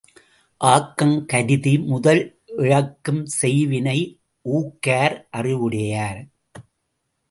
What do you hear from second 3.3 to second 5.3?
செய்வினை ஊக்கார்